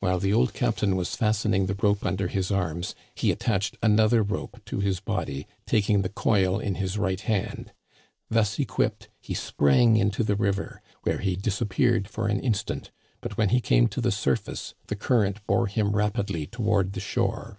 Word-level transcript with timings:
While 0.00 0.18
the 0.20 0.34
old 0.34 0.52
captain 0.52 0.96
was 0.96 1.16
fastening 1.16 1.64
the 1.64 1.74
rope 1.74 2.04
under 2.04 2.28
his 2.28 2.50
arms, 2.50 2.94
he 3.14 3.30
attached 3.30 3.78
another 3.82 4.22
rope 4.22 4.60
to 4.66 4.80
his 4.80 5.00
body, 5.00 5.46
taking 5.66 6.02
the 6.02 6.10
coil 6.10 6.58
in 6.60 6.74
his 6.74 6.98
right 6.98 7.18
hand. 7.22 7.72
Thus 8.28 8.58
equipped, 8.58 9.08
he 9.18 9.32
sprang 9.32 9.96
into 9.96 10.22
the 10.22 10.36
river, 10.36 10.82
where 11.04 11.20
he 11.20 11.36
disappeared 11.36 12.06
for 12.06 12.28
an 12.28 12.38
instant, 12.40 12.90
but 13.22 13.38
when 13.38 13.48
he 13.48 13.62
came 13.62 13.86
to 13.88 14.02
the 14.02 14.12
surface 14.12 14.74
the 14.88 14.94
current 14.94 15.38
bore 15.46 15.68
him 15.68 15.96
rapid 15.96 16.28
ly 16.28 16.44
toward 16.44 16.92
the 16.92 17.00
shore. 17.00 17.56